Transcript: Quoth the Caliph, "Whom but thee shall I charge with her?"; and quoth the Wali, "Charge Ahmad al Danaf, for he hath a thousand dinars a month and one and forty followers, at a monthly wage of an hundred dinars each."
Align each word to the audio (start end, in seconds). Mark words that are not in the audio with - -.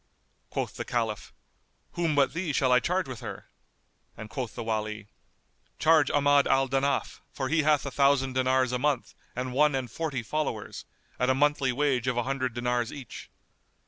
Quoth 0.49 0.77
the 0.77 0.83
Caliph, 0.83 1.31
"Whom 1.91 2.15
but 2.15 2.33
thee 2.33 2.53
shall 2.53 2.71
I 2.71 2.79
charge 2.79 3.07
with 3.07 3.19
her?"; 3.19 3.49
and 4.17 4.31
quoth 4.31 4.55
the 4.55 4.63
Wali, 4.63 5.09
"Charge 5.77 6.09
Ahmad 6.09 6.47
al 6.47 6.67
Danaf, 6.67 7.21
for 7.31 7.49
he 7.49 7.61
hath 7.61 7.85
a 7.85 7.91
thousand 7.91 8.33
dinars 8.33 8.71
a 8.71 8.79
month 8.79 9.13
and 9.35 9.53
one 9.53 9.75
and 9.75 9.91
forty 9.91 10.23
followers, 10.23 10.85
at 11.19 11.29
a 11.29 11.35
monthly 11.35 11.71
wage 11.71 12.07
of 12.07 12.17
an 12.17 12.23
hundred 12.23 12.55
dinars 12.55 12.91
each." 12.91 13.29